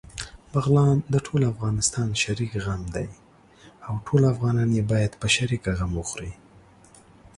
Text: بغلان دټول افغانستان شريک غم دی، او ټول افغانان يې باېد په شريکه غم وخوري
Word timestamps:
بغلان 0.51 0.97
دټول 1.13 1.41
افغانستان 1.53 2.09
شريک 2.23 2.51
غم 2.65 2.81
دی، 2.95 3.07
او 3.87 3.93
ټول 4.05 4.21
افغانان 4.33 4.69
يې 4.77 4.83
باېد 4.91 5.11
په 5.21 5.27
شريکه 5.35 5.71
غم 5.79 5.91
وخوري 5.99 6.33